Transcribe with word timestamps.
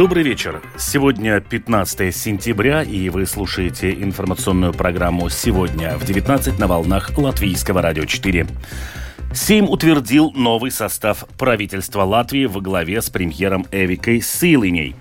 Добрый 0.00 0.22
вечер. 0.22 0.62
Сегодня 0.78 1.42
15 1.42 2.16
сентября, 2.16 2.82
и 2.82 3.10
вы 3.10 3.26
слушаете 3.26 3.92
информационную 3.92 4.72
программу 4.72 5.28
«Сегодня» 5.28 5.98
в 5.98 6.06
19 6.06 6.58
на 6.58 6.66
волнах 6.66 7.18
Латвийского 7.18 7.82
радио 7.82 8.06
4. 8.06 8.46
Сейм 9.34 9.68
утвердил 9.68 10.32
новый 10.32 10.70
состав 10.70 11.26
правительства 11.36 12.04
Латвии 12.04 12.46
во 12.46 12.62
главе 12.62 13.02
с 13.02 13.10
премьером 13.10 13.66
Эвикой 13.72 14.22
Силиней. 14.22 14.96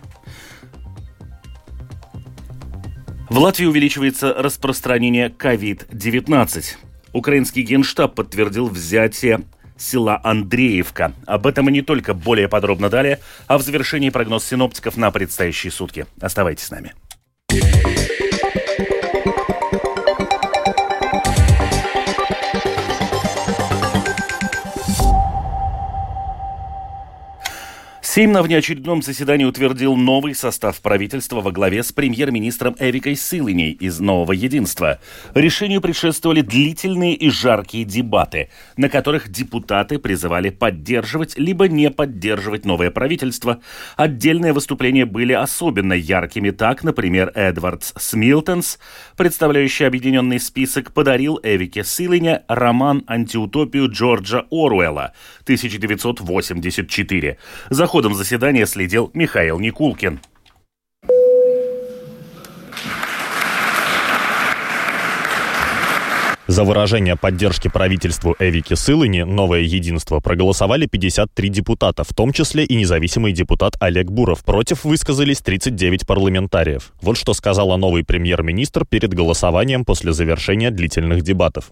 В 3.29 3.37
Латвии 3.37 3.67
увеличивается 3.67 4.33
распространение 4.33 5.29
COVID-19. 5.29 6.75
Украинский 7.13 7.61
генштаб 7.61 8.15
подтвердил 8.15 8.67
взятие 8.67 9.45
села 9.79 10.19
Андреевка. 10.23 11.13
Об 11.25 11.47
этом 11.47 11.69
и 11.69 11.71
не 11.71 11.81
только 11.81 12.13
более 12.13 12.47
подробно 12.47 12.89
далее, 12.89 13.19
а 13.47 13.57
в 13.57 13.61
завершении 13.61 14.09
прогноз 14.09 14.45
синоптиков 14.45 14.97
на 14.97 15.11
предстоящие 15.11 15.71
сутки. 15.71 16.05
Оставайтесь 16.21 16.65
с 16.65 16.71
нами. 16.71 16.93
Сейм 28.19 28.33
на 28.33 28.43
внеочередном 28.43 29.01
заседании 29.01 29.45
утвердил 29.45 29.95
новый 29.95 30.35
состав 30.35 30.81
правительства 30.81 31.39
во 31.39 31.53
главе 31.53 31.83
с 31.83 31.93
премьер-министром 31.93 32.75
Эрикой 32.77 33.15
Силыней 33.15 33.71
из 33.71 34.01
«Нового 34.01 34.33
единства». 34.33 34.99
Решению 35.33 35.79
предшествовали 35.79 36.41
длительные 36.41 37.13
и 37.15 37.29
жаркие 37.29 37.85
дебаты, 37.85 38.49
на 38.75 38.89
которых 38.89 39.29
депутаты 39.29 39.99
призывали 39.99 40.49
поддерживать 40.49 41.37
либо 41.37 41.69
не 41.69 41.89
поддерживать 41.89 42.65
новое 42.65 42.91
правительство. 42.91 43.61
Отдельные 43.95 44.51
выступления 44.51 45.05
были 45.05 45.31
особенно 45.31 45.93
яркими. 45.93 46.49
Так, 46.49 46.83
например, 46.83 47.31
Эдвардс 47.35 47.93
Смилтонс, 47.95 48.79
представляющий 49.15 49.87
объединенный 49.87 50.41
список, 50.41 50.91
подарил 50.91 51.39
Эвике 51.41 51.85
Силыне 51.85 52.41
роман 52.49 53.05
«Антиутопию» 53.07 53.89
Джорджа 53.89 54.43
Оруэлла 54.51 55.13
1984. 55.43 57.37
За 57.69 57.87
ходом 58.09 58.15
заседания 58.15 58.65
следил 58.65 59.11
Михаил 59.13 59.59
Никулкин. 59.59 60.19
За 66.49 66.63
выражение 66.63 67.15
поддержки 67.15 67.67
правительству 67.67 68.35
Эвики 68.39 68.73
Сылыни 68.73 69.21
«Новое 69.21 69.59
единство» 69.59 70.19
проголосовали 70.19 70.87
53 70.87 71.47
депутата, 71.49 72.03
в 72.03 72.11
том 72.15 72.33
числе 72.33 72.65
и 72.65 72.73
независимый 72.73 73.33
депутат 73.33 73.75
Олег 73.79 74.07
Буров. 74.07 74.43
Против 74.43 74.83
высказались 74.83 75.41
39 75.41 76.07
парламентариев. 76.07 76.91
Вот 77.03 77.17
что 77.19 77.35
сказала 77.35 77.77
новый 77.77 78.03
премьер-министр 78.03 78.83
перед 78.83 79.13
голосованием 79.13 79.85
после 79.85 80.11
завершения 80.11 80.71
длительных 80.71 81.21
дебатов. 81.21 81.71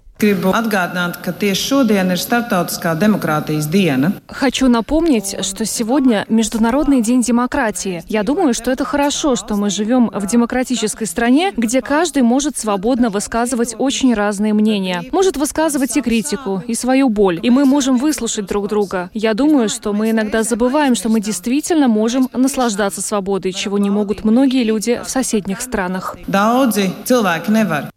Хочу 4.28 4.68
напомнить, 4.68 5.36
что 5.44 5.66
сегодня 5.66 6.26
Международный 6.30 7.02
день 7.02 7.24
демократии. 7.24 8.04
Я 8.08 8.22
думаю, 8.22 8.54
что 8.54 8.70
это 8.70 8.86
хорошо, 8.86 9.36
что 9.36 9.56
мы 9.56 9.72
живем 9.72 10.12
в 10.14 10.28
демократической 10.28 11.06
стране, 11.06 11.52
где 11.58 11.82
каждый 11.82 12.22
может 12.22 12.60
свободно 12.60 13.10
высказывать 13.10 13.74
очень 13.80 14.14
разные 14.14 14.54
мнения 14.54 14.67
мнения, 14.68 15.04
может 15.12 15.38
высказывать 15.38 15.96
и 15.96 16.02
критику, 16.02 16.62
и 16.68 16.76
свою 16.76 17.10
боль, 17.10 17.40
и 17.42 17.50
мы 17.50 17.66
можем 17.66 17.98
выслушать 17.98 18.46
друг 18.48 18.68
друга. 18.68 19.10
Я 19.14 19.34
думаю, 19.34 19.70
что 19.70 19.94
мы 19.94 20.12
иногда 20.12 20.44
забываем, 20.44 20.96
что 20.96 21.10
мы 21.10 21.22
действительно 21.22 21.88
можем 21.88 22.30
наслаждаться 22.34 23.02
свободой, 23.02 23.54
чего 23.54 23.78
не 23.78 23.90
могут 23.90 24.26
многие 24.26 24.64
люди 24.64 25.00
в 25.06 25.10
соседних 25.10 25.62
странах. 25.62 26.18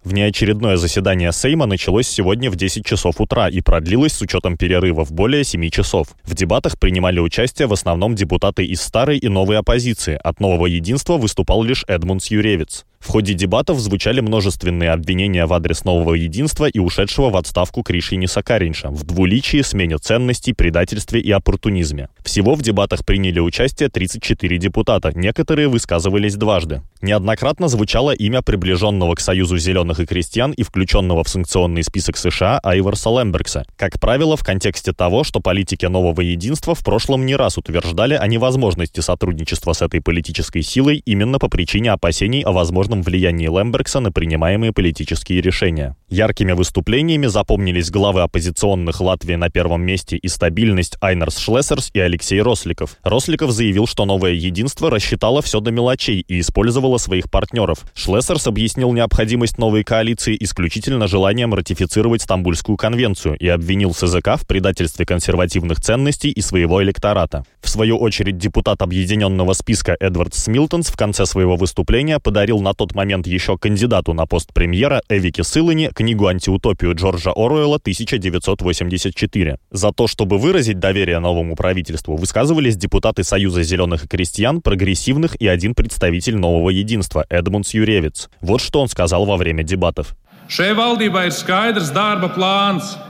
Внеочередное 0.05 0.77
заседание 0.77 1.33
Сейма 1.33 1.67
началось 1.67 2.09
сегодня 2.09 2.51
в 2.51 2.57
10 2.57 2.85
часов 2.85 3.21
утра 3.21 3.49
и 3.49 3.61
продлилось 3.61 4.13
с 4.13 4.23
учетом 4.23 4.57
перерывов 4.57 5.11
более 5.11 5.45
7 5.45 5.69
часов. 5.71 6.09
В 6.25 6.35
дебатах 6.35 6.79
принимали 6.79 7.19
участие 7.19 7.67
в 7.67 7.73
основном 7.73 8.15
депутаты 8.15 8.65
из 8.65 8.81
старой 8.81 9.19
и 9.19 9.29
новой 9.29 9.59
оппозиции. 9.59 10.19
От 10.23 10.41
нового 10.41 10.67
единства 10.67 11.17
выступал 11.17 11.63
лишь 11.65 11.85
Эдмундс 11.89 12.31
Юревиц. 12.31 12.85
В 13.01 13.09
ходе 13.09 13.33
дебатов 13.33 13.81
звучали 13.81 14.21
множественные 14.21 14.93
обвинения 14.93 15.47
в 15.47 15.53
адрес 15.55 15.85
нового 15.85 16.15
единства 16.15 16.67
и 16.67 16.79
ушедшего 16.79 17.31
в 17.31 17.37
отставку 17.37 17.83
Кришини 17.83 18.27
Сакаринша 18.27 18.91
в 18.91 19.05
двуличии, 19.05 19.63
смене 19.63 19.97
ценностей, 19.97 20.53
предательстве 20.53 21.21
и 21.21 21.31
оппортунизме. 21.31 22.09
Всего 22.25 22.55
в 22.55 22.63
дебатах 22.63 23.05
приняли 23.05 23.41
участие 23.41 23.89
34 23.89 24.59
депутата, 24.59 25.13
некоторые 25.15 25.69
высказывались 25.69 26.37
дважды. 26.37 26.83
Неоднократно 27.03 27.69
звучало 27.69 28.11
имя 28.11 28.43
приближенного 28.43 29.15
к 29.15 29.21
Союзу 29.21 29.57
зеленых 29.57 30.01
и 30.01 30.07
крестьян 30.07 30.53
и 30.53 30.63
включенного 30.63 31.25
в 31.25 31.29
санкционный 31.29 31.83
список 31.83 32.19
США 32.19 32.61
Айварса 32.63 33.09
Лембергса. 33.09 33.65
Как 33.77 33.99
правило, 33.99 34.37
в 34.37 34.45
контексте 34.45 34.93
того, 34.93 35.25
что 35.25 35.41
политики 35.41 35.87
нового 35.87 36.21
единства 36.21 36.75
в 36.75 36.85
прошлом 36.85 37.25
не 37.25 37.37
раз 37.37 37.57
утверждали 37.57 38.15
о 38.15 38.27
невозможности 38.27 39.01
сотрудничества 39.01 39.73
с 39.73 39.81
этой 39.81 40.03
политической 40.03 40.61
силой 40.61 41.03
именно 41.07 41.39
по 41.39 41.49
причине 41.49 41.93
опасений 41.93 42.43
о 42.43 42.53
возможном 42.53 43.03
влиянии 43.03 43.47
Лембергса 43.47 44.01
на 44.01 44.13
принимаемые 44.13 44.73
политические 44.73 45.41
решения. 45.41 45.97
Яркими 46.11 46.53
выступлениями 46.53 47.27
запомнились 47.29 47.91
главы 47.91 48.21
оппозиционных 48.21 49.01
Латвии 49.01 49.37
на 49.37 49.49
первом 49.49 49.83
месте 49.83 50.19
и 50.19 50.29
стабильность 50.29 50.97
Айнерс 51.01 51.39
Шлессерс 51.39 51.91
и 51.95 52.01
Алексей 52.11 52.43
Росликов. 52.43 52.97
Росликов 53.05 53.53
заявил, 53.53 53.87
что 53.87 54.05
новое 54.05 54.33
единство 54.33 54.91
рассчитало 54.91 55.43
все 55.43 55.61
до 55.61 55.71
мелочей 55.71 56.25
и 56.27 56.41
использовало 56.41 56.99
своих 56.99 57.31
партнеров. 57.31 57.85
Шлессерс 57.95 58.49
объяснил 58.49 58.93
необходимость 58.93 59.59
новой 59.59 59.85
коалиции 59.85 60.37
исключительно 60.41 61.07
желанием 61.07 61.55
ратифицировать 61.55 62.23
Стамбульскую 62.23 62.77
конвенцию 62.77 63.37
и 63.37 63.47
обвинил 63.47 63.95
СЗК 63.95 64.35
в 64.35 64.45
предательстве 64.45 65.07
консервативных 65.07 65.81
ценностей 65.81 66.31
и 66.31 66.41
своего 66.41 66.83
электората. 66.83 67.45
В 67.63 67.71
свою 67.71 67.97
очередь 67.97 68.39
депутат 68.39 68.83
объединенного 68.83 69.53
списка 69.53 69.97
Эдвард 70.01 70.35
Смилтонс 70.35 70.89
в 70.89 70.97
конце 70.97 71.27
своего 71.27 71.55
выступления 71.55 72.19
подарил 72.19 72.59
на 72.61 72.75
тот 72.75 72.97
момент 72.97 73.29
еще 73.29 73.57
кандидату 73.57 74.15
на 74.15 74.27
пост 74.27 74.53
премьера 74.53 75.01
Эвике 75.09 75.45
Сылыне 75.45 75.91
книгу 75.95 76.27
«Антиутопию» 76.27 76.97
Джорджа 76.97 77.31
Оруэлла 77.31 77.77
1984. 77.77 79.59
За 79.71 79.93
то, 79.93 80.09
чтобы 80.09 80.39
выразить 80.39 80.81
доверие 80.81 81.21
новому 81.21 81.55
правительству, 81.55 82.00
высказывались 82.07 82.77
депутаты 82.77 83.25
Союза 83.25 83.63
зеленых 83.63 84.05
и 84.05 84.09
крестьян, 84.09 84.61
прогрессивных 84.61 85.37
и 85.37 85.47
один 85.47 85.75
представитель 85.75 86.37
нового 86.37 86.71
единства 86.71 87.27
Эдмундс 87.29 87.75
Юревиц. 87.75 88.29
Вот 88.41 88.61
что 88.61 88.81
он 88.81 88.89
сказал 88.89 89.25
во 89.27 89.37
время 89.37 89.63
дебатов. 89.63 90.17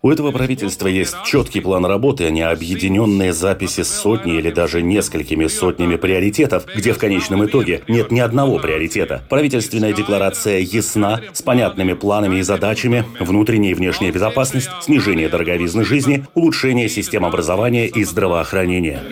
У 0.02 0.10
этого 0.10 0.30
правительства 0.30 0.88
есть 0.88 1.16
четкий 1.24 1.60
план 1.60 1.86
работы, 1.86 2.26
а 2.26 2.30
не 2.30 2.42
объединенные 2.42 3.32
записи 3.32 3.82
с 3.82 3.88
сотней 3.88 4.36
или 4.36 4.50
даже 4.50 4.82
несколькими 4.82 5.46
сотнями 5.46 5.96
приоритетов, 5.96 6.66
где 6.76 6.92
в 6.92 6.98
конечном 6.98 7.46
итоге 7.46 7.82
нет 7.88 8.10
ни 8.10 8.20
одного 8.20 8.58
приоритета. 8.58 9.22
Правительственная 9.30 9.94
декларация 9.94 10.58
ясна, 10.58 11.22
с 11.32 11.40
понятными 11.40 11.94
планами 11.94 12.40
и 12.40 12.42
задачами, 12.42 13.06
внутренняя 13.18 13.70
и 13.70 13.74
внешняя 13.74 14.12
безопасность, 14.12 14.68
снижение 14.82 15.30
дороговизны 15.30 15.82
жизни, 15.82 16.26
улучшение 16.34 16.90
систем 16.90 17.24
образования 17.24 17.86
и 17.88 18.04
здравоохранения. 18.04 19.02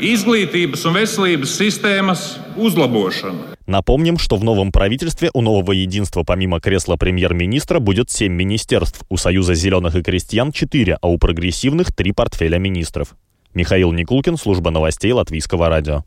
Напомним, 3.69 4.17
что 4.17 4.37
в 4.37 4.45
новом 4.45 4.73
правительстве 4.73 5.29
у 5.34 5.43
нового 5.43 5.73
единства 5.73 6.23
помимо 6.25 6.59
кресла 6.59 6.97
премьер-министра 6.97 7.81
будет 7.81 8.11
семь 8.11 8.32
министерств, 8.32 9.03
у 9.11 9.19
Союза 9.19 9.55
зеленых 9.55 9.94
и 9.94 10.03
крестьян 10.03 10.53
четыре, 10.53 10.97
а 11.03 11.09
у 11.09 11.19
прогрессивных 11.19 11.94
три 11.94 12.12
портфеля 12.12 12.56
министров. 12.59 13.15
Михаил 13.53 13.93
Никулкин, 13.93 14.38
служба 14.38 14.70
новостей 14.70 15.12
Латвийского 15.12 15.69
радио. 15.69 16.05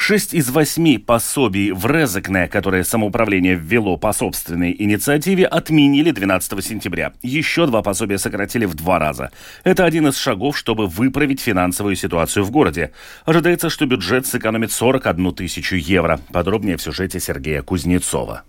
Шесть 0.00 0.32
из 0.32 0.48
восьми 0.48 0.96
пособий 0.96 1.72
в 1.72 1.84
Резекне, 1.84 2.46
которые 2.46 2.84
самоуправление 2.84 3.56
ввело 3.56 3.96
по 3.96 4.12
собственной 4.12 4.74
инициативе, 4.78 5.44
отменили 5.44 6.12
12 6.12 6.64
сентября. 6.64 7.12
Еще 7.20 7.66
два 7.66 7.82
пособия 7.82 8.16
сократили 8.16 8.64
в 8.64 8.74
два 8.74 9.00
раза. 9.00 9.32
Это 9.64 9.84
один 9.84 10.06
из 10.06 10.16
шагов, 10.16 10.56
чтобы 10.56 10.86
выправить 10.86 11.40
финансовую 11.40 11.96
ситуацию 11.96 12.44
в 12.44 12.52
городе. 12.52 12.92
Ожидается, 13.26 13.70
что 13.70 13.86
бюджет 13.86 14.24
сэкономит 14.24 14.70
41 14.70 15.34
тысячу 15.34 15.74
евро. 15.74 16.20
Подробнее 16.32 16.76
в 16.76 16.82
сюжете 16.82 17.18
Сергея 17.18 17.62
Кузнецова. 17.62 18.44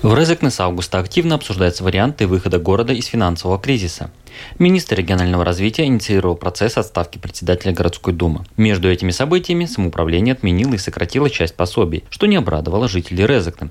В 0.00 0.16
Резекне 0.16 0.50
с 0.50 0.60
августа 0.60 1.00
активно 1.00 1.34
обсуждаются 1.34 1.82
варианты 1.84 2.26
выхода 2.28 2.58
города 2.58 2.92
из 2.92 3.06
финансового 3.06 3.58
кризиса. 3.58 4.10
Министр 4.58 4.96
регионального 4.96 5.44
развития 5.44 5.84
инициировал 5.84 6.36
процесс 6.36 6.76
отставки 6.76 7.18
председателя 7.18 7.72
городской 7.72 8.12
думы. 8.12 8.40
Между 8.56 8.90
этими 8.90 9.10
событиями 9.10 9.64
самоуправление 9.64 10.32
отменило 10.32 10.74
и 10.74 10.78
сократило 10.78 11.30
часть 11.30 11.56
пособий, 11.56 12.04
что 12.10 12.26
не 12.26 12.36
обрадовало 12.36 12.88
жителей 12.88 13.26
Резекна. 13.26 13.70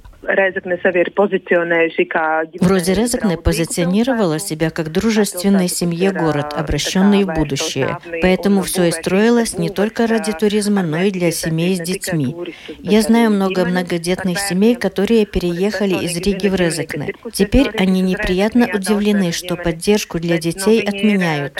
Вроде 2.61 2.93
Резекне 2.93 3.37
позиционировала 3.37 4.39
себя 4.39 4.69
как 4.69 4.91
дружественный 4.91 5.67
семье 5.67 6.11
город, 6.11 6.53
обращенный 6.53 7.23
в 7.23 7.33
будущее. 7.33 7.97
Поэтому 8.21 8.61
все 8.61 8.85
и 8.85 8.91
строилось 8.91 9.57
не 9.57 9.69
только 9.69 10.07
ради 10.07 10.31
туризма, 10.31 10.83
но 10.83 11.01
и 11.01 11.11
для 11.11 11.31
семей 11.31 11.75
с 11.75 11.79
детьми. 11.79 12.35
Я 12.79 13.01
знаю 13.01 13.31
много 13.31 13.65
многодетных 13.65 14.39
семей, 14.39 14.75
которые 14.75 15.25
переехали 15.25 15.95
из 16.05 16.15
Риги 16.17 16.47
в 16.47 16.55
Резекне. 16.55 17.13
Теперь 17.33 17.69
они 17.77 18.01
неприятно 18.01 18.69
удивлены, 18.73 19.31
что 19.31 19.55
поддержку 19.55 20.19
для 20.19 20.37
детей 20.37 20.50
отменяют. 20.59 21.53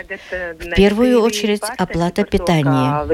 В 0.60 0.76
первую 0.76 1.22
очередь 1.22 1.62
оплата 1.78 2.24
питания. 2.24 3.06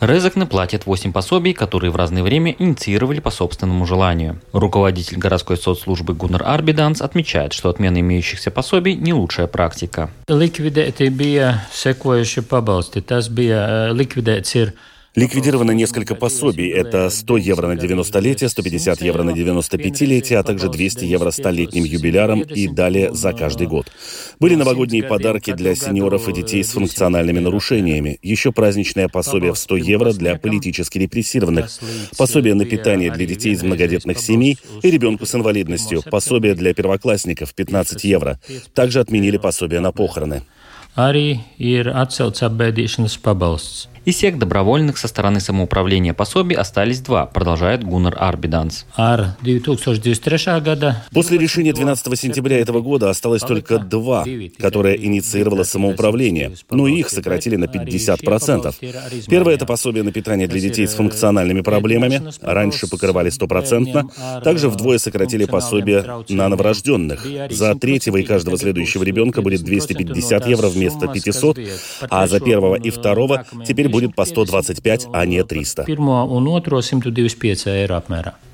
Резекне 0.00 0.46
платит 0.46 0.86
8 0.86 1.12
пособий, 1.12 1.52
которые 1.52 1.90
в 1.90 1.96
разное 1.96 2.22
время 2.22 2.56
инициировали 2.58 3.20
по 3.20 3.30
собственному 3.30 3.84
желанию. 3.84 4.40
Руководитель 4.54 5.18
городской 5.18 5.58
соцслужбы 5.58 6.14
Гуннар 6.14 6.42
Арбиданс 6.42 7.02
отмечает, 7.02 7.52
что 7.52 7.68
отмена 7.68 8.00
имеющихся 8.00 8.50
пособий 8.50 8.94
не 8.94 9.12
лучшая 9.12 9.46
практика. 9.46 10.10
Bija 10.26 11.60
sekojuši 11.72 12.42
pabalsti. 12.48 13.02
Tas 13.04 13.28
bija 13.28 13.92
likvidēts 13.92 14.56
ir 14.56 14.72
Ликвидировано 15.16 15.72
несколько 15.72 16.14
пособий. 16.14 16.70
Это 16.70 17.10
100 17.10 17.36
евро 17.38 17.66
на 17.66 17.72
90-летие, 17.72 18.48
150 18.48 19.02
евро 19.02 19.24
на 19.24 19.30
95-летие, 19.30 20.36
а 20.36 20.44
также 20.44 20.68
200 20.68 21.04
евро 21.04 21.32
столетним 21.32 21.82
юбилярам 21.82 22.42
и 22.42 22.68
далее 22.68 23.12
за 23.12 23.32
каждый 23.32 23.66
год. 23.66 23.90
Были 24.38 24.54
новогодние 24.54 25.02
подарки 25.02 25.52
для 25.52 25.74
сеньоров 25.74 26.28
и 26.28 26.32
детей 26.32 26.62
с 26.62 26.70
функциональными 26.70 27.40
нарушениями. 27.40 28.20
Еще 28.22 28.52
праздничное 28.52 29.08
пособие 29.08 29.52
в 29.52 29.58
100 29.58 29.76
евро 29.78 30.12
для 30.12 30.36
политически 30.36 30.98
репрессированных. 30.98 31.68
Пособие 32.16 32.54
на 32.54 32.64
питание 32.64 33.10
для 33.10 33.26
детей 33.26 33.52
из 33.54 33.64
многодетных 33.64 34.16
семей 34.18 34.58
и 34.80 34.90
ребенку 34.92 35.26
с 35.26 35.34
инвалидностью. 35.34 36.02
Пособие 36.08 36.54
для 36.54 36.72
первоклассников 36.72 37.52
15 37.52 38.04
евро. 38.04 38.38
Также 38.74 39.00
отменили 39.00 39.38
пособие 39.38 39.80
на 39.80 39.90
похороны. 39.90 40.42
Arī 40.96 41.38
ir 41.58 41.86
atcelts 41.86 42.42
apbēdīšanas. 42.42 43.14
Из 44.10 44.16
всех 44.16 44.40
добровольных 44.40 44.98
со 44.98 45.06
стороны 45.06 45.38
самоуправления 45.38 46.12
пособий 46.14 46.56
остались 46.56 46.98
два, 46.98 47.26
продолжает 47.26 47.84
Гуннар 47.84 48.16
Арбиданс. 48.18 48.84
После 51.12 51.38
решения 51.38 51.72
12 51.72 52.18
сентября 52.18 52.58
этого 52.58 52.80
года 52.80 53.08
осталось 53.08 53.42
только 53.42 53.78
два, 53.78 54.26
которые 54.58 55.06
инициировало 55.06 55.62
самоуправление, 55.62 56.56
но 56.72 56.88
их 56.88 57.08
сократили 57.08 57.54
на 57.54 57.66
50%. 57.66 58.74
Первое— 59.28 59.54
это 59.54 59.64
пособие 59.64 60.02
на 60.02 60.10
питание 60.10 60.48
для 60.48 60.58
детей 60.58 60.88
с 60.88 60.94
функциональными 60.94 61.60
проблемами. 61.60 62.20
Раньше 62.40 62.90
покрывали 62.90 63.30
стопроцентно. 63.30 64.10
Также 64.42 64.68
вдвое 64.70 64.98
сократили 64.98 65.44
пособие 65.44 66.24
на 66.28 66.48
новорожденных. 66.48 67.24
За 67.50 67.76
третьего 67.76 68.16
и 68.16 68.24
каждого 68.24 68.58
следующего 68.58 69.04
ребенка 69.04 69.40
будет 69.40 69.62
250 69.62 70.48
евро 70.48 70.66
вместо 70.66 71.06
500, 71.06 71.60
а 72.10 72.26
за 72.26 72.40
первого 72.40 72.74
и 72.74 72.90
второго 72.90 73.46
теперь 73.64 73.88
будет 73.88 73.99
по 74.08 74.24
125, 74.24 75.08
а 75.12 75.26
не 75.26 75.42
300. 75.42 75.84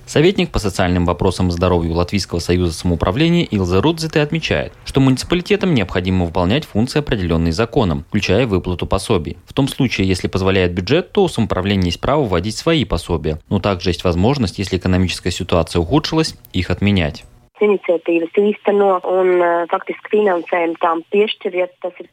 Советник 0.07 0.51
по 0.53 0.61
социальным 0.61 1.05
вопросам 1.05 1.51
здоровья 1.51 1.93
Латвийского 1.93 2.39
союза 2.39 2.73
самоуправления 2.73 3.43
Илза 3.43 3.83
Рудзите 3.83 4.21
отмечает, 4.21 4.73
что 4.85 5.01
муниципалитетам 5.01 5.75
необходимо 5.75 6.27
выполнять 6.27 6.65
функции, 6.65 7.01
определенные 7.01 7.53
законом, 7.53 8.05
включая 8.09 8.47
выплату 8.47 8.87
пособий. 8.87 9.37
В 9.47 9.53
том 9.53 9.67
случае, 9.67 10.07
если 10.07 10.29
позволяет 10.29 10.73
бюджет, 10.73 11.11
то 11.11 11.25
у 11.25 11.29
самоуправления 11.29 11.87
есть 11.87 12.01
право 12.01 12.25
вводить 12.25 12.57
свои 12.57 12.85
пособия, 12.85 13.41
но 13.49 13.59
также 13.59 13.91
есть 13.91 14.05
возможность, 14.05 14.61
если 14.61 14.77
экономическая 14.77 15.33
ситуация 15.33 15.81
ухудшилась, 15.81 16.37
их 16.53 16.71
отменять 16.71 17.25
iniciatīvas 17.65 18.37
īsteno 18.37 19.01
un 19.07 19.31
фактически 19.71 20.17
финансējumu 20.17 20.77
там 20.81 21.03
piešķir, 21.13 21.57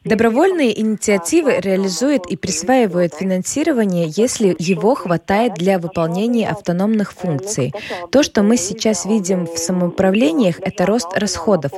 Добровольные 0.04 0.80
инициативы 0.80 1.60
реализуют 1.60 2.26
и 2.26 2.36
присваивают 2.36 3.14
финансирование, 3.14 4.06
если 4.08 4.54
его 4.58 4.94
хватает 4.94 5.54
для 5.54 5.78
выполнения 5.78 6.48
автономных 6.48 7.12
функций. 7.12 7.72
То, 8.10 8.22
что 8.22 8.42
мы 8.42 8.56
сейчас 8.56 9.04
видим 9.04 9.46
в 9.46 9.58
самоуправлениях, 9.58 10.60
это 10.60 10.86
рост 10.86 11.08
расходов. 11.16 11.72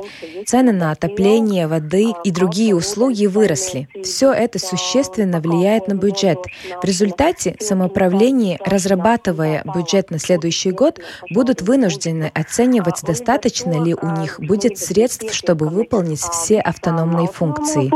Цены 0.45 0.71
на 0.71 0.91
отопление, 0.91 1.67
воды 1.67 2.13
и 2.23 2.31
другие 2.31 2.75
услуги 2.75 3.25
выросли. 3.25 3.87
Все 4.03 4.31
это 4.31 4.59
существенно 4.59 5.39
влияет 5.39 5.87
на 5.87 5.95
бюджет. 5.95 6.39
В 6.81 6.85
результате 6.85 7.55
самоуправление, 7.59 8.59
разрабатывая 8.63 9.63
бюджет 9.75 10.11
на 10.11 10.19
следующий 10.19 10.71
год, 10.71 10.99
будут 11.31 11.61
вынуждены 11.61 12.31
оценивать 12.33 13.01
достаточно 13.03 13.56
достаточно 13.57 13.83
ли 13.83 13.95
у 13.95 14.21
них 14.21 14.39
будет 14.39 14.77
средств, 14.77 15.33
чтобы 15.33 15.69
выполнить 15.69 16.19
все 16.19 16.59
автономные 16.59 17.27
функции. 17.27 17.89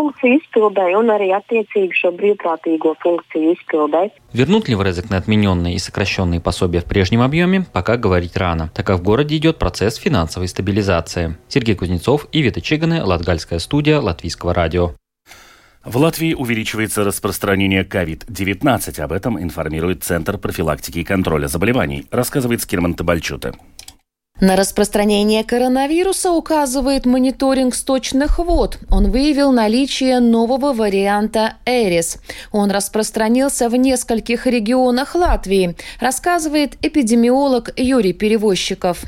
Вернут 4.33 4.67
ли 4.67 4.75
в 4.75 4.81
Резекне 4.81 5.17
отмененные 5.17 5.75
и 5.75 5.79
сокращенные 5.79 6.39
пособия 6.39 6.81
в 6.81 6.85
прежнем 6.85 7.21
объеме, 7.21 7.65
пока 7.71 7.97
говорить 7.97 8.37
рано, 8.37 8.71
так 8.73 8.87
как 8.87 8.99
в 8.99 9.03
городе 9.03 9.37
идет 9.37 9.57
процесс 9.57 9.95
финансовой 9.95 10.47
стабилизации. 10.47 11.37
Сергей 11.47 11.75
Кузнецов 11.75 12.27
и 12.31 12.41
Вита 12.41 12.61
Чиганы, 12.61 13.03
Латгальская 13.03 13.59
студия 13.59 13.99
Латвийского 13.99 14.53
радио. 14.53 14.93
В 15.83 15.97
Латвии 15.97 16.35
увеличивается 16.35 17.03
распространение 17.03 17.83
COVID-19. 17.83 19.01
Об 19.01 19.11
этом 19.11 19.41
информирует 19.41 20.03
Центр 20.03 20.37
профилактики 20.37 20.99
и 20.99 21.03
контроля 21.03 21.47
заболеваний, 21.47 22.05
рассказывает 22.11 22.61
Скирман 22.61 22.93
Табальчута. 22.93 23.55
На 24.41 24.55
распространение 24.55 25.43
коронавируса 25.43 26.31
указывает 26.31 27.05
мониторинг 27.05 27.75
сточных 27.75 28.39
вод. 28.39 28.79
Он 28.89 29.11
выявил 29.11 29.51
наличие 29.51 30.19
нового 30.19 30.73
варианта 30.73 31.57
Эрис. 31.67 32.19
Он 32.51 32.71
распространился 32.71 33.69
в 33.69 33.75
нескольких 33.75 34.47
регионах 34.47 35.13
Латвии, 35.13 35.75
рассказывает 35.99 36.73
эпидемиолог 36.81 37.69
Юрий 37.77 38.13
Перевозчиков. 38.13 39.03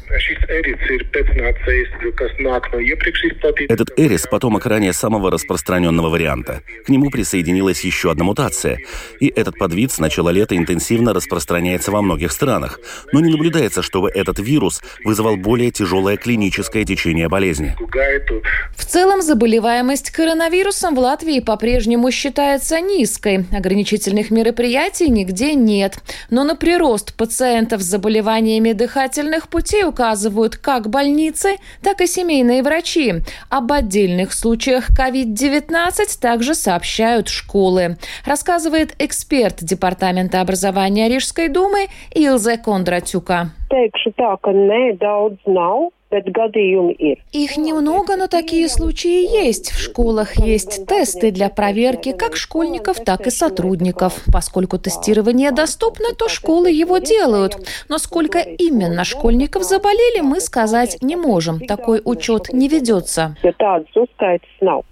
Этот 3.70 3.90
Эрис– 3.98 4.28
потомок 4.32 4.68
ранее 4.68 4.94
самого 4.94 5.32
распространенного 5.32 6.10
варианта. 6.10 6.62
К 6.86 6.90
нему 6.90 7.10
присоединилась 7.10 7.84
еще 7.84 8.12
одна 8.12 8.24
мутация. 8.24 8.78
И 9.20 9.30
этот 9.36 9.58
подвид 9.58 9.92
с 9.92 9.98
начала 9.98 10.30
лета 10.30 10.56
интенсивно 10.56 11.12
распространяется 11.12 11.90
во 11.90 12.04
многих 12.04 12.32
странах. 12.32 12.80
Но 13.12 13.20
не 13.20 13.32
наблюдается, 13.32 13.82
чтобы 13.82 14.12
этот 14.12 14.38
вирус 14.38 14.84
вызывал 15.04 15.23
вызывал 15.24 15.38
более 15.38 15.72
тяжелое 15.72 16.18
клиническое 16.18 16.84
течение 16.86 17.30
болезни. 17.30 17.76
В 18.76 18.86
целом 18.86 19.22
заболеваемость 19.22 20.12
коронавирусом 20.12 20.96
в 20.96 21.00
Латвии 21.00 21.40
по-прежнему 21.40 22.12
считается 22.12 22.80
низкой. 22.82 23.46
Ограничительных 23.52 24.32
мероприятий 24.32 25.10
нигде 25.10 25.56
нет. 25.56 25.98
Но 26.30 26.44
на 26.44 26.56
прирост 26.56 27.16
пациентов 27.16 27.82
с 27.82 27.86
заболеваниями 27.86 28.74
дыхательных 28.74 29.48
путей 29.48 29.86
указывают 29.86 30.58
как 30.58 30.90
больницы, 30.90 31.56
так 31.82 32.02
и 32.02 32.08
семейные 32.08 32.62
врачи. 32.62 33.16
Об 33.50 33.72
отдельных 33.72 34.34
случаях 34.34 34.90
COVID-19 34.90 36.20
также 36.20 36.54
сообщают 36.54 37.30
школы. 37.30 37.98
Рассказывает 38.26 38.94
эксперт 39.00 39.64
Департамента 39.64 40.42
образования 40.42 41.08
Рижской 41.08 41.48
думы 41.48 41.88
Илзе 42.14 42.58
Кондратюка 42.58 43.52
teikšu 43.74 44.14
tā, 44.20 44.32
ka 44.46 44.54
nē, 44.54 44.82
daudz 45.02 45.42
nav. 45.50 45.90
Их 47.32 47.58
немного, 47.58 48.16
но 48.16 48.28
такие 48.28 48.70
случаи 48.70 49.46
есть. 49.46 49.72
В 49.72 49.80
школах 49.80 50.38
есть 50.38 50.86
тесты 50.86 51.32
для 51.32 51.50
проверки 51.50 52.12
как 52.12 52.36
школьников, 52.36 52.98
так 53.04 53.28
и 53.28 53.32
сотрудников. 53.32 54.24
Поскольку 54.32 54.78
тестирование 54.78 55.52
доступно, 55.52 56.14
то 56.14 56.30
школы 56.30 56.70
его 56.70 57.00
делают. 57.00 57.58
Но 57.90 57.98
сколько 57.98 58.40
именно 58.40 59.04
школьников 59.04 59.64
заболели, 59.64 60.22
мы 60.22 60.40
сказать 60.40 60.98
не 61.02 61.16
можем. 61.16 61.60
Такой 61.60 62.02
учет 62.04 62.54
не 62.54 62.68
ведется. 62.68 63.36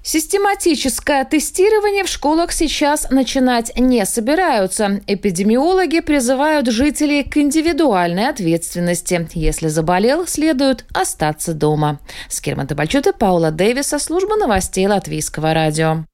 Систематическое 0.03 1.25
тестирование 1.25 2.03
в 2.03 2.07
школах 2.07 2.51
сейчас 2.51 3.09
начинать 3.09 3.77
не 3.77 4.05
собираются. 4.05 5.01
Эпидемиологи 5.07 5.99
призывают 5.99 6.67
жителей 6.67 7.23
к 7.23 7.37
индивидуальной 7.37 8.29
ответственности. 8.29 9.27
Если 9.33 9.67
заболел, 9.67 10.25
следует 10.27 10.85
оставить 10.93 11.10
остаться 11.11 11.53
дома. 11.53 11.99
С 12.29 12.39
Кермата 12.41 12.75
Бальчута, 12.75 13.13
Паула 13.13 13.51
Дэвиса, 13.51 13.99
служба 13.99 14.35
новостей 14.35 14.87
Латвийского 14.87 15.53
радио. 15.53 16.05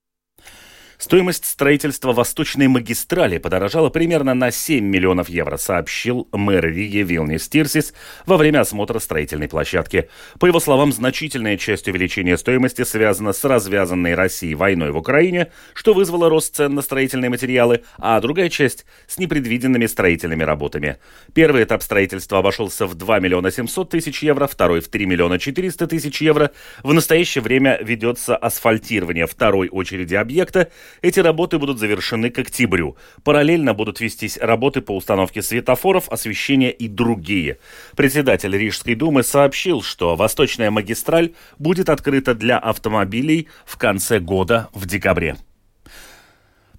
Стоимость 0.97 1.45
строительства 1.45 2.11
Восточной 2.11 2.67
магистрали 2.67 3.37
подорожала 3.37 3.89
примерно 3.91 4.33
на 4.33 4.49
7 4.49 4.83
миллионов 4.83 5.29
евро, 5.29 5.57
сообщил 5.57 6.27
мэр 6.31 6.65
Риги 6.65 6.97
Вилнис 6.97 7.47
Тирсис 7.47 7.93
во 8.25 8.35
время 8.35 8.61
осмотра 8.61 8.97
строительной 8.97 9.47
площадки. 9.47 10.09
По 10.39 10.47
его 10.47 10.59
словам, 10.59 10.91
значительная 10.91 11.55
часть 11.57 11.87
увеличения 11.87 12.35
стоимости 12.35 12.83
связана 12.83 13.33
с 13.33 13.43
развязанной 13.43 14.15
Россией 14.15 14.55
войной 14.55 14.89
в 14.89 14.97
Украине, 14.97 15.51
что 15.75 15.93
вызвало 15.93 16.29
рост 16.29 16.55
цен 16.55 16.73
на 16.73 16.81
строительные 16.81 17.29
материалы, 17.29 17.83
а 17.99 18.19
другая 18.19 18.49
часть 18.49 18.87
с 19.05 19.19
непредвиденными 19.19 19.85
строительными 19.85 20.41
работами. 20.41 20.97
Первый 21.35 21.63
этап 21.63 21.83
строительства 21.83 22.39
обошелся 22.39 22.87
в 22.87 22.95
2 22.95 23.19
миллиона 23.19 23.51
700 23.51 23.91
тысяч 23.91 24.23
евро, 24.23 24.47
второй 24.47 24.81
в 24.81 24.87
3 24.87 25.05
миллиона 25.05 25.37
400 25.37 25.85
тысяч 25.85 26.21
евро. 26.23 26.49
В 26.81 26.91
настоящее 26.91 27.43
время 27.43 27.77
ведется 27.83 28.35
асфальтирование 28.35 29.27
второй 29.27 29.69
очереди 29.69 30.15
объекта– 30.15 30.71
эти 31.01 31.19
работы 31.19 31.59
будут 31.59 31.79
завершены 31.79 32.29
к 32.29 32.39
октябрю. 32.39 32.97
Параллельно 33.23 33.73
будут 33.73 33.99
вестись 33.99 34.37
работы 34.37 34.81
по 34.81 34.95
установке 34.95 35.41
светофоров, 35.41 36.09
освещения 36.09 36.71
и 36.71 36.87
другие. 36.87 37.59
Председатель 37.95 38.55
Рижской 38.55 38.95
думы 38.95 39.23
сообщил, 39.23 39.81
что 39.81 40.15
Восточная 40.15 40.71
магистраль 40.71 41.33
будет 41.59 41.89
открыта 41.89 42.33
для 42.33 42.57
автомобилей 42.57 43.47
в 43.65 43.77
конце 43.77 44.19
года 44.19 44.69
в 44.73 44.85
декабре. 44.85 45.37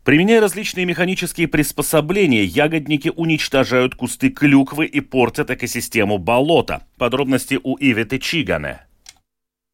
Применяя 0.08 0.40
различные 0.40 0.86
механические 0.86 1.48
приспособления, 1.48 2.42
ягодники 2.42 3.12
уничтожают 3.14 3.94
кусты 3.94 4.30
клюквы 4.30 4.86
и 4.86 5.00
портят 5.00 5.50
экосистему 5.50 6.16
болота. 6.16 6.86
Подробности 6.96 7.60
у 7.62 7.76
Иветы 7.76 8.18
Чигане. 8.18 8.87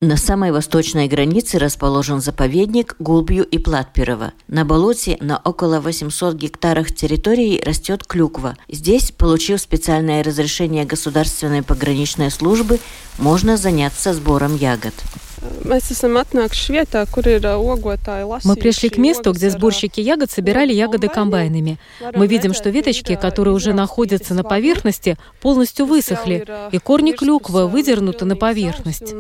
На 0.07 0.19
самой 0.19 0.53
восточной 0.53 1.09
границе 1.09 1.59
расположен 1.59 2.21
заповедник 2.21 2.95
Гулбью 2.99 3.43
и 3.43 3.57
Платперово. 3.57 4.35
На 4.49 4.67
болоте 4.67 5.17
на 5.23 5.41
около 5.43 5.81
800 5.81 6.35
гектарах 6.35 6.95
территории 6.95 7.59
растет 7.65 8.07
клюква. 8.07 8.55
Здесь, 8.69 9.13
получив 9.13 9.63
специальное 9.63 10.23
разрешение 10.23 10.85
государственной 10.85 11.63
пограничной 11.63 12.31
службы, 12.31 12.81
можно 13.17 13.57
заняться 13.57 14.13
сбором 14.13 14.57
ягод. 14.57 14.93
Мы 18.45 18.57
пришли 18.57 18.89
к 18.91 18.99
месту, 18.99 19.33
где 19.33 19.51
сборщики 19.51 20.01
ягод 20.01 20.31
собирали 20.31 20.73
ягоды 20.73 21.09
комбайнами. 21.09 21.79
Мы 22.15 22.27
видим, 22.27 22.53
что 22.55 22.71
веточки, 22.71 23.17
которые 23.17 23.55
уже 23.55 23.73
находятся 23.73 24.35
на 24.35 24.45
поверхности, 24.45 25.17
полностью 25.41 25.87
высохли, 25.87 26.47
и 26.71 26.79
корни 26.79 27.13
клюквы 27.13 27.67
выдернуты 27.67 28.25
на 28.25 28.37
поверхность. 28.37 29.15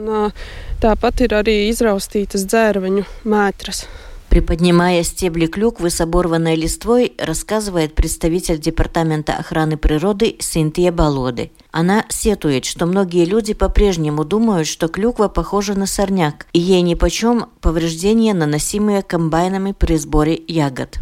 Приподнимая 4.34 5.04
стебли 5.04 5.46
клюквы 5.46 5.90
с 5.90 6.00
оборванной 6.00 6.56
листвой, 6.56 7.12
рассказывает 7.18 7.94
представитель 7.94 8.58
Департамента 8.58 9.34
охраны 9.34 9.76
природы 9.76 10.34
Синтия 10.40 10.90
Балоды. 10.90 11.52
Она 11.70 12.04
сетует, 12.08 12.64
что 12.64 12.86
многие 12.86 13.26
люди 13.26 13.54
по-прежнему 13.54 14.24
думают, 14.24 14.66
что 14.66 14.88
клюква 14.88 15.28
похожа 15.28 15.74
на 15.74 15.86
сорняк, 15.86 16.46
и 16.52 16.58
ей 16.58 16.82
нипочем 16.82 17.46
повреждения, 17.60 18.34
наносимые 18.34 19.02
комбайнами 19.02 19.70
при 19.70 19.96
сборе 19.96 20.42
ягод. 20.48 20.98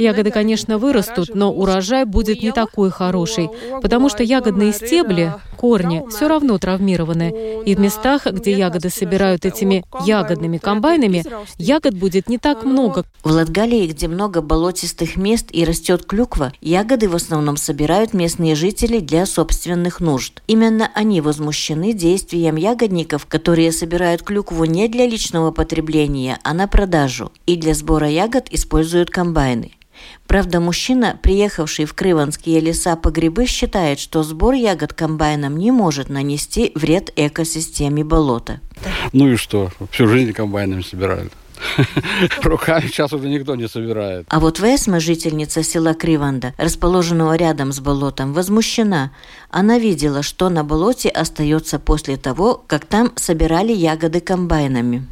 Ягоды, 0.00 0.30
конечно, 0.30 0.78
вырастут, 0.78 1.34
но 1.34 1.52
урожай 1.52 2.04
будет 2.04 2.42
не 2.42 2.52
такой 2.52 2.90
хороший, 2.90 3.50
потому 3.80 4.08
что 4.08 4.22
ягодные 4.22 4.72
стебли, 4.72 5.34
корни, 5.62 6.02
все 6.10 6.26
равно 6.26 6.58
травмированы. 6.58 7.62
И 7.64 7.76
в 7.76 7.78
местах, 7.78 8.26
где 8.26 8.52
ягоды 8.52 8.90
собирают 8.90 9.44
этими 9.44 9.84
ягодными 10.04 10.58
комбайнами, 10.58 11.24
ягод 11.56 11.94
будет 11.94 12.28
не 12.28 12.38
так 12.38 12.64
много. 12.64 13.04
В 13.22 13.30
Латгалии, 13.30 13.86
где 13.86 14.08
много 14.08 14.42
болотистых 14.42 15.16
мест 15.16 15.46
и 15.52 15.64
растет 15.64 16.04
клюква, 16.04 16.52
ягоды 16.60 17.08
в 17.08 17.14
основном 17.14 17.56
собирают 17.56 18.12
местные 18.12 18.56
жители 18.56 18.98
для 18.98 19.24
собственных 19.24 20.00
нужд. 20.00 20.42
Именно 20.48 20.90
они 20.96 21.20
возмущены 21.20 21.92
действием 21.92 22.56
ягодников, 22.56 23.26
которые 23.26 23.70
собирают 23.70 24.22
клюкву 24.22 24.64
не 24.64 24.88
для 24.88 25.06
личного 25.06 25.52
потребления, 25.52 26.40
а 26.42 26.54
на 26.54 26.66
продажу 26.66 27.30
и 27.46 27.54
для 27.56 27.74
сбора 27.74 28.08
ягод 28.08 28.48
используют 28.50 29.10
комбайны. 29.10 29.70
Правда, 30.26 30.60
мужчина, 30.60 31.18
приехавший 31.22 31.84
в 31.84 31.94
Крыванские 31.94 32.60
леса 32.60 32.96
по 32.96 33.10
грибы, 33.10 33.46
считает, 33.46 33.98
что 33.98 34.22
сбор 34.22 34.54
ягод 34.54 34.92
комбайном 34.92 35.56
не 35.56 35.70
может 35.70 36.08
нанести 36.08 36.72
вред 36.74 37.12
экосистеме 37.16 38.04
болота. 38.04 38.60
Ну 39.12 39.28
и 39.28 39.36
что? 39.36 39.70
Всю 39.90 40.08
жизнь 40.08 40.32
комбайнами 40.32 40.82
собирают. 40.82 41.32
Руками 42.42 42.86
сейчас 42.86 43.12
уже 43.12 43.28
никто 43.28 43.54
не 43.54 43.68
собирает. 43.68 44.26
А 44.28 44.40
вот 44.40 44.58
Весма, 44.58 45.00
жительница 45.00 45.62
села 45.62 45.94
Криванда, 45.94 46.54
расположенного 46.56 47.36
рядом 47.36 47.72
с 47.72 47.80
болотом, 47.80 48.32
возмущена. 48.32 49.12
Она 49.50 49.78
видела, 49.78 50.22
что 50.22 50.48
на 50.48 50.64
болоте 50.64 51.08
остается 51.08 51.78
после 51.78 52.16
того, 52.16 52.62
как 52.66 52.84
там 52.84 53.12
собирали 53.16 53.72
ягоды 53.72 54.20
комбайнами. 54.20 55.06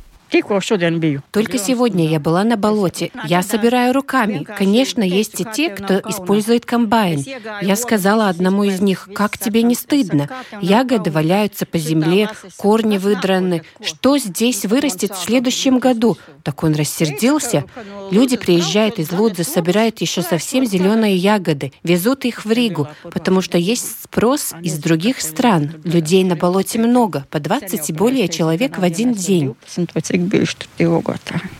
Только 1.32 1.58
сегодня 1.58 2.08
я 2.08 2.20
была 2.20 2.44
на 2.44 2.56
болоте. 2.56 3.10
Я 3.26 3.42
собираю 3.42 3.92
руками. 3.92 4.46
Конечно, 4.56 5.02
есть 5.02 5.40
и 5.40 5.46
те, 5.52 5.70
кто 5.70 6.00
использует 6.08 6.64
комбайн. 6.64 7.24
Я 7.60 7.76
сказала 7.76 8.28
одному 8.28 8.64
из 8.64 8.80
них, 8.80 9.08
как 9.14 9.38
тебе 9.38 9.62
не 9.62 9.74
стыдно? 9.74 10.28
Ягоды 10.60 11.10
валяются 11.10 11.66
по 11.66 11.78
земле, 11.78 12.30
корни 12.56 12.98
выдраны. 12.98 13.62
Что 13.82 14.18
здесь 14.18 14.64
вырастет 14.64 15.12
в 15.12 15.24
следующем 15.24 15.78
году? 15.78 16.16
Так 16.42 16.62
он 16.62 16.74
рассердился. 16.74 17.64
Люди 18.10 18.36
приезжают 18.36 18.98
из 18.98 19.12
Лудзы, 19.12 19.44
собирают 19.44 20.00
еще 20.00 20.22
совсем 20.22 20.64
зеленые 20.64 21.16
ягоды, 21.16 21.72
везут 21.82 22.24
их 22.24 22.44
в 22.44 22.50
Ригу, 22.50 22.88
потому 23.02 23.40
что 23.40 23.58
есть 23.58 24.02
спрос 24.04 24.54
из 24.62 24.78
других 24.78 25.20
стран. 25.20 25.74
Людей 25.84 26.24
на 26.24 26.36
болоте 26.36 26.78
много, 26.78 27.26
по 27.30 27.40
20 27.40 27.90
и 27.90 27.92
более 27.92 28.28
человек 28.28 28.78
в 28.78 28.82
один 28.82 29.12
день. 29.12 29.54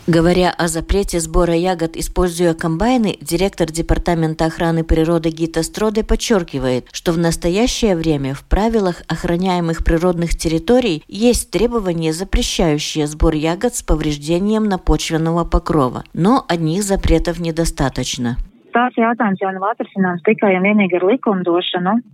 Говоря 0.07 0.51
о 0.51 0.69
запрете 0.69 1.21
сбора 1.21 1.55
ягод, 1.55 1.97
используя 1.97 2.55
комбайны, 2.55 3.17
директор 3.21 3.71
Департамента 3.71 4.47
охраны 4.47 4.85
природы 4.85 5.31
Гита 5.31 5.63
Строде 5.63 6.05
подчеркивает, 6.05 6.87
что 6.93 7.13
в 7.13 7.19
настоящее 7.19 7.97
время 7.97 8.35
в 8.35 8.43
правилах 8.43 9.03
охраняемых 9.07 9.85
природных 9.85 10.37
территорий 10.37 11.03
есть 11.09 11.51
требования, 11.51 12.13
запрещающие 12.13 13.07
сбор 13.07 13.35
ягод 13.35 13.75
с 13.77 13.83
повреждением 13.83 14.65
напочвенного 14.65 15.45
покрова. 15.45 16.05
Но 16.13 16.45
одних 16.49 16.83
запретов 16.83 17.39
недостаточно. 17.39 18.37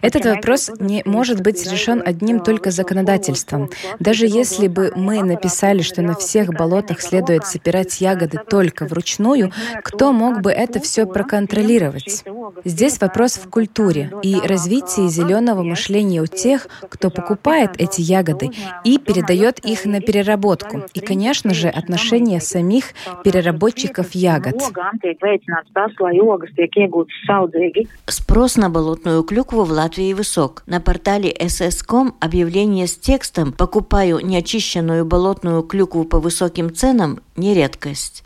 Этот 0.02 0.24
вопрос 0.24 0.70
не 0.80 1.02
может 1.04 1.42
быть 1.42 1.70
решен 1.70 2.02
одним 2.04 2.40
только 2.40 2.70
законодательством. 2.70 3.68
Даже 3.98 4.26
если 4.26 4.68
бы 4.68 4.92
мы 4.96 5.22
написали, 5.22 5.82
что 5.82 6.02
на 6.02 6.14
всех 6.14 6.50
болотах 6.50 7.00
следует 7.00 7.46
собирать 7.46 8.00
ягоды 8.00 8.38
только 8.48 8.86
вручную, 8.86 9.50
кто 9.82 10.12
мог 10.12 10.40
бы 10.40 10.50
это 10.50 10.80
все 10.80 11.06
проконтролировать? 11.06 12.24
Здесь 12.64 13.00
вопрос 13.00 13.36
в 13.36 13.48
культуре 13.50 14.10
и 14.22 14.36
развитии 14.36 15.08
зеленого 15.08 15.62
мышления 15.62 16.20
у 16.22 16.26
тех, 16.26 16.68
кто 16.88 17.10
покупает 17.10 17.72
эти 17.78 18.00
ягоды 18.00 18.50
и 18.84 18.98
передает 18.98 19.58
их 19.58 19.84
на 19.84 20.00
переработку. 20.00 20.82
И, 20.94 21.00
конечно 21.00 21.54
же, 21.54 21.68
отношения 21.68 22.40
самих 22.40 22.86
переработчиков 23.24 24.12
ягод. 24.12 24.56
Спрос 28.06 28.56
на 28.56 28.70
болотную 28.70 29.22
клюкву 29.22 29.64
в 29.64 29.70
Латвии 29.70 30.12
высок. 30.12 30.62
На 30.66 30.80
портале 30.80 31.30
ss.com 31.32 32.14
объявление 32.20 32.86
с 32.86 32.96
текстом 32.96 33.52
«Покупаю 33.52 34.20
неочищенную 34.24 35.04
болотную 35.04 35.62
клюкву 35.62 36.04
по 36.04 36.20
высоким 36.20 36.74
ценам» 36.74 37.20
не. 37.36 37.56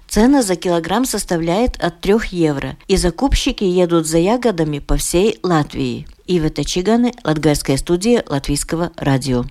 Цена 0.08 0.42
за 0.42 0.56
килограмм 0.56 1.04
составляет 1.04 1.76
от 1.82 2.00
3 2.00 2.14
евро, 2.30 2.76
и 2.88 2.96
закупщики 2.96 3.64
едут 3.64 4.06
за 4.06 4.18
ягодами 4.18 4.80
по 4.80 4.96
всей 4.96 5.38
Латвии. 5.42 6.06
Ива 6.26 6.50
Чиганы, 6.50 7.12
Латгальская 7.24 7.76
студия 7.76 8.24
Латвийского 8.28 8.90
радио. 8.96 9.44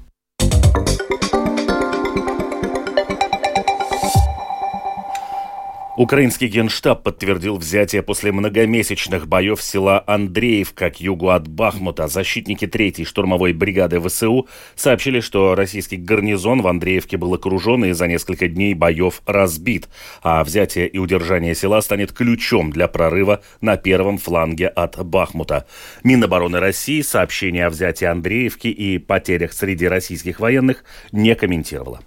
Украинский 5.99 6.47
генштаб 6.47 7.03
подтвердил 7.03 7.57
взятие 7.57 8.01
после 8.03 8.31
многомесячных 8.31 9.27
боев 9.27 9.61
села 9.61 10.01
Андреевка 10.07 10.91
к 10.91 11.01
югу 11.01 11.27
от 11.27 11.49
Бахмута. 11.49 12.07
Защитники 12.07 12.63
3-й 12.63 13.03
штурмовой 13.03 13.51
бригады 13.51 13.99
ВСУ 13.99 14.47
сообщили, 14.75 15.19
что 15.19 15.55
российский 15.55 15.97
гарнизон 15.97 16.61
в 16.61 16.69
Андреевке 16.69 17.17
был 17.17 17.33
окружен 17.33 17.83
и 17.83 17.91
за 17.91 18.07
несколько 18.07 18.47
дней 18.47 18.75
боев 18.75 19.21
разбит. 19.25 19.89
А 20.23 20.41
взятие 20.45 20.87
и 20.87 20.97
удержание 20.99 21.53
села 21.53 21.81
станет 21.81 22.13
ключом 22.13 22.71
для 22.71 22.87
прорыва 22.87 23.41
на 23.59 23.75
первом 23.75 24.19
фланге 24.19 24.69
от 24.69 25.05
Бахмута. 25.05 25.67
Минобороны 26.05 26.61
России 26.61 27.01
сообщение 27.01 27.65
о 27.65 27.69
взятии 27.69 28.05
Андреевки 28.05 28.69
и 28.69 28.99
потерях 28.99 29.51
среди 29.51 29.85
российских 29.85 30.39
военных 30.39 30.85
не 31.11 31.35
комментировало. 31.35 31.99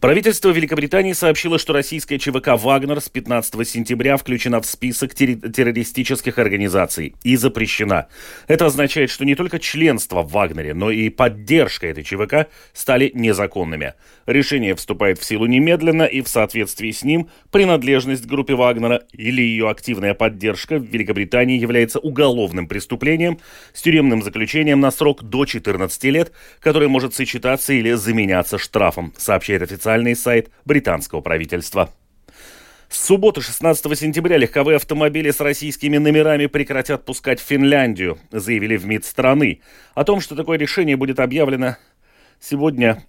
Правительство 0.00 0.50
Великобритании 0.50 1.12
сообщило, 1.12 1.58
что 1.58 1.72
российская 1.72 2.18
ЧВК 2.18 2.50
«Вагнер» 2.54 3.00
с 3.00 3.08
15 3.08 3.68
сентября 3.68 4.16
включена 4.16 4.60
в 4.60 4.66
список 4.66 5.12
террористических 5.12 6.38
организаций 6.38 7.16
и 7.24 7.34
запрещена. 7.34 8.06
Это 8.46 8.66
означает, 8.66 9.10
что 9.10 9.24
не 9.24 9.34
только 9.34 9.58
членство 9.58 10.22
в 10.22 10.30
«Вагнере», 10.30 10.72
но 10.72 10.92
и 10.92 11.08
поддержка 11.08 11.88
этой 11.88 12.04
ЧВК 12.04 12.48
стали 12.72 13.10
незаконными. 13.12 13.94
Решение 14.26 14.76
вступает 14.76 15.18
в 15.18 15.24
силу 15.24 15.46
немедленно, 15.46 16.04
и 16.04 16.22
в 16.22 16.28
соответствии 16.28 16.92
с 16.92 17.02
ним 17.02 17.28
принадлежность 17.50 18.22
к 18.22 18.28
группе 18.28 18.54
«Вагнера» 18.54 19.02
или 19.12 19.42
ее 19.42 19.68
активная 19.68 20.14
поддержка 20.14 20.78
в 20.78 20.84
Великобритании 20.84 21.58
является 21.58 21.98
уголовным 21.98 22.68
преступлением 22.68 23.40
с 23.72 23.82
тюремным 23.82 24.22
заключением 24.22 24.78
на 24.78 24.92
срок 24.92 25.24
до 25.24 25.44
14 25.44 26.04
лет, 26.04 26.30
которое 26.60 26.86
может 26.86 27.14
сочетаться 27.14 27.72
или 27.72 27.94
заменяться 27.94 28.58
штрафом, 28.58 29.12
сообщает 29.16 29.62
официальный 29.62 29.87
официальный 29.88 30.14
сайт 30.14 30.50
британского 30.66 31.22
правительства. 31.22 31.90
С 32.90 33.06
субботы 33.06 33.40
16 33.40 33.98
сентября 33.98 34.36
легковые 34.36 34.76
автомобили 34.76 35.30
с 35.30 35.40
российскими 35.40 35.96
номерами 35.96 36.46
прекратят 36.46 37.04
пускать 37.06 37.40
в 37.40 37.44
Финляндию, 37.44 38.18
заявили 38.30 38.76
в 38.76 38.86
МИД 38.86 39.06
страны. 39.06 39.60
О 39.94 40.04
том, 40.04 40.20
что 40.20 40.36
такое 40.36 40.58
решение 40.58 40.96
будет 40.96 41.20
объявлено 41.20 41.76
сегодня 42.38 43.02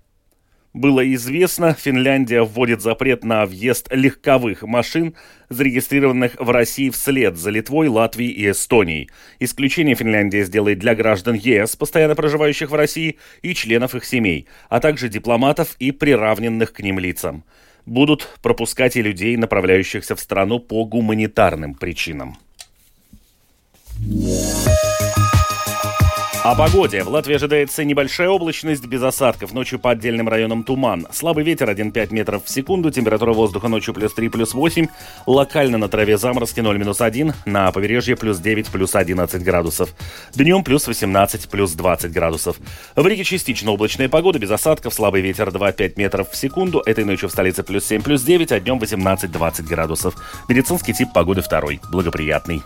было 0.73 1.13
известно, 1.15 1.73
Финляндия 1.73 2.43
вводит 2.43 2.81
запрет 2.81 3.23
на 3.23 3.45
въезд 3.45 3.87
легковых 3.91 4.61
машин, 4.61 5.15
зарегистрированных 5.49 6.35
в 6.39 6.49
России 6.51 6.91
вслед 6.91 7.37
за 7.37 7.49
Литвой, 7.49 7.87
Латвией 7.87 8.31
и 8.31 8.51
Эстонией. 8.51 9.09
Исключение 9.39 9.95
Финляндия 9.95 10.43
сделает 10.43 10.77
для 10.77 10.93
граждан 10.93 11.33
ЕС, 11.33 11.75
постоянно 11.75 12.15
проживающих 12.15 12.69
в 12.69 12.75
России, 12.75 13.17
и 13.41 13.55
членов 13.55 13.95
их 13.95 14.05
семей, 14.05 14.47
а 14.69 14.79
также 14.79 15.09
дипломатов 15.09 15.75
и 15.79 15.91
приравненных 15.91 16.71
к 16.71 16.81
ним 16.81 16.99
лицам. 16.99 17.43
Будут 17.87 18.37
пропускать 18.43 18.95
и 18.95 19.01
людей, 19.01 19.35
направляющихся 19.37 20.15
в 20.15 20.19
страну 20.19 20.59
по 20.59 20.85
гуманитарным 20.85 21.73
причинам. 21.73 22.37
О 26.41 26.55
погоде. 26.55 27.03
В 27.03 27.09
Латвии 27.09 27.35
ожидается 27.35 27.83
небольшая 27.83 28.29
облачность 28.29 28.85
без 28.85 29.03
осадков. 29.03 29.53
Ночью 29.53 29.77
по 29.77 29.91
отдельным 29.91 30.29
районам 30.29 30.63
туман. 30.63 31.05
Слабый 31.11 31.43
ветер 31.43 31.69
1,5 31.69 32.13
метров 32.13 32.45
в 32.45 32.49
секунду. 32.49 32.91
Температура 32.91 33.33
воздуха 33.33 33.67
ночью 33.67 33.93
плюс 33.93 34.13
3, 34.13 34.29
плюс 34.29 34.53
8. 34.53 34.87
Локально 35.25 35.77
на 35.77 35.89
траве 35.89 36.17
заморозки 36.17 36.61
0, 36.61 36.77
минус 36.77 37.01
1. 37.01 37.33
На 37.45 37.73
побережье 37.73 38.15
плюс 38.15 38.39
9, 38.39 38.69
плюс 38.69 38.95
11 38.95 39.43
градусов. 39.43 39.93
Днем 40.33 40.63
плюс 40.63 40.87
18, 40.87 41.49
плюс 41.49 41.73
20 41.73 42.13
градусов. 42.13 42.55
В 42.95 43.05
Риге 43.05 43.25
частично 43.25 43.73
облачная 43.73 44.07
погода 44.07 44.39
без 44.39 44.49
осадков. 44.49 44.93
Слабый 44.93 45.21
ветер 45.21 45.49
2,5 45.49 45.95
метров 45.97 46.31
в 46.31 46.37
секунду. 46.37 46.81
Этой 46.85 47.03
ночью 47.03 47.27
в 47.27 47.33
столице 47.33 47.63
плюс 47.63 47.83
7, 47.83 48.01
плюс 48.01 48.23
9, 48.23 48.53
а 48.53 48.61
днем 48.61 48.79
18-20 48.79 49.63
градусов. 49.63 50.15
Медицинский 50.47 50.93
тип 50.93 51.09
погоды 51.13 51.41
второй. 51.41 51.81
Благоприятный. 51.91 52.61